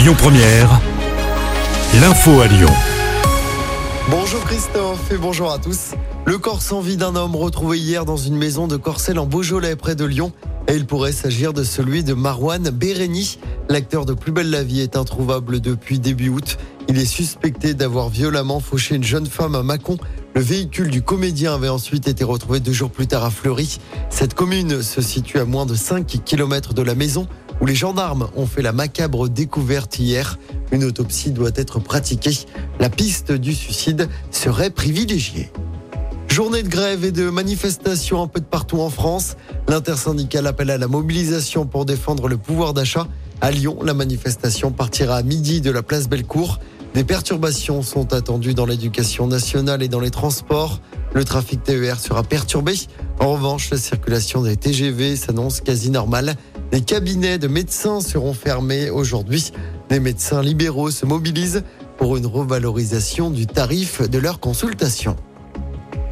[0.00, 0.80] Lyon Première,
[2.00, 2.70] l'info à Lyon.
[4.08, 5.90] Bonjour Christophe et bonjour à tous.
[6.24, 9.76] Le corps sans vie d'un homme retrouvé hier dans une maison de Corcelles en Beaujolais
[9.76, 10.32] près de Lyon.
[10.68, 13.38] Et il pourrait s'agir de celui de Marwan Béréni.
[13.68, 16.56] L'acteur de Plus belle la vie est introuvable depuis début août.
[16.88, 19.98] Il est suspecté d'avoir violemment fauché une jeune femme à Mâcon.
[20.34, 23.78] Le véhicule du comédien avait ensuite été retrouvé deux jours plus tard à Fleury.
[24.08, 27.28] Cette commune se situe à moins de 5 km de la maison
[27.60, 30.38] où les gendarmes ont fait la macabre découverte hier.
[30.72, 32.36] Une autopsie doit être pratiquée.
[32.78, 35.50] La piste du suicide serait privilégiée.
[36.28, 39.36] Journée de grève et de manifestation un peu de partout en France.
[39.68, 43.08] L'intersyndicale appelle à la mobilisation pour défendre le pouvoir d'achat.
[43.40, 46.60] À Lyon, la manifestation partira à midi de la place Bellecour.
[46.94, 50.80] Des perturbations sont attendues dans l'éducation nationale et dans les transports.
[51.14, 52.74] Le trafic TER sera perturbé.
[53.18, 56.36] En revanche, la circulation des TGV s'annonce quasi normale.
[56.72, 59.52] Les cabinets de médecins seront fermés aujourd'hui.
[59.88, 61.64] Des médecins libéraux se mobilisent
[61.96, 65.16] pour une revalorisation du tarif de leur consultation.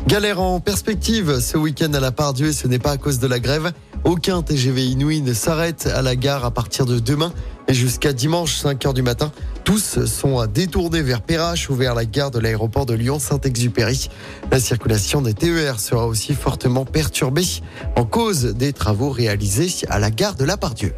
[0.08, 3.40] Galère en perspective ce week-end à la Pardieu ce n'est pas à cause de la
[3.40, 3.72] grève.
[4.04, 7.30] Aucun TGV Inouï ne s'arrête à la gare à partir de demain
[7.68, 9.30] et jusqu'à dimanche 5h du matin.
[9.64, 14.08] Tous sont à détourner vers Perrache ou vers la gare de l'aéroport de Lyon-Saint-Exupéry.
[14.50, 17.60] La circulation des TER sera aussi fortement perturbée
[17.94, 20.94] en cause des travaux réalisés à la gare de la Pardieu.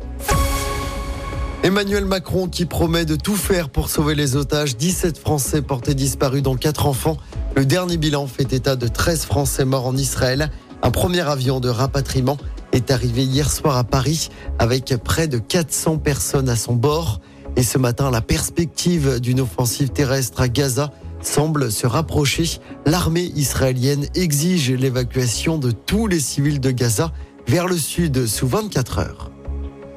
[1.65, 4.77] Emmanuel Macron qui promet de tout faire pour sauver les otages.
[4.77, 7.19] 17 Français portés disparus dont 4 enfants.
[7.57, 10.51] Le dernier bilan fait état de 13 Français morts en Israël.
[10.83, 12.39] Un premier avion de rapatriement
[12.73, 17.21] est arrivé hier soir à Paris avec près de 400 personnes à son bord.
[17.57, 22.45] Et ce matin, la perspective d'une offensive terrestre à Gaza semble se rapprocher.
[22.87, 27.13] L'armée israélienne exige l'évacuation de tous les civils de Gaza
[27.49, 29.31] vers le sud sous 24 heures.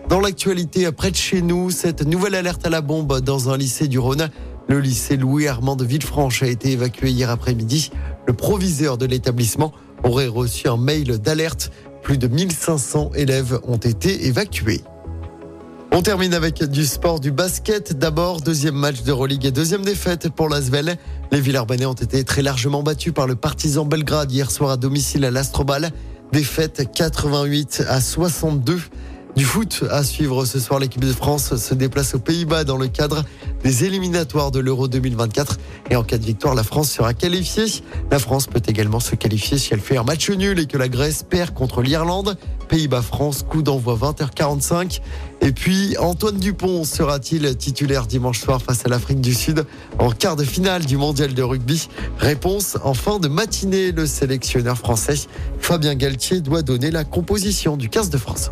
[0.09, 3.87] Dans l'actualité, près de chez nous, cette nouvelle alerte à la bombe dans un lycée
[3.87, 4.29] du Rhône.
[4.69, 7.91] Le lycée Louis-Armand de Villefranche a été évacué hier après-midi.
[8.25, 11.71] Le proviseur de l'établissement aurait reçu un mail d'alerte.
[12.01, 14.81] Plus de 1500 élèves ont été évacués.
[15.91, 17.97] On termine avec du sport, du basket.
[17.97, 20.97] D'abord, deuxième match de Euroleague et deuxième défaite pour l'Asvel.
[21.31, 25.23] Les Villarbannais ont été très largement battus par le Partizan Belgrade hier soir à domicile
[25.23, 25.91] à l'Astrobal.
[26.31, 28.79] Défaite 88 à 62.
[29.35, 32.87] Du foot à suivre ce soir, l'équipe de France se déplace aux Pays-Bas dans le
[32.87, 33.23] cadre
[33.63, 35.57] des éliminatoires de l'Euro 2024.
[35.89, 37.65] Et en cas de victoire, la France sera qualifiée.
[38.11, 40.89] La France peut également se qualifier si elle fait un match nul et que la
[40.89, 42.37] Grèce perd contre l'Irlande.
[42.69, 44.99] Pays-Bas-France, coup d'envoi 20h45.
[45.41, 49.65] Et puis, Antoine Dupont sera-t-il titulaire dimanche soir face à l'Afrique du Sud
[49.99, 51.89] en quart de finale du mondial de rugby?
[52.17, 53.91] Réponse en fin de matinée.
[53.91, 55.15] Le sélectionneur français
[55.59, 58.51] Fabien Galtier doit donner la composition du 15 de France.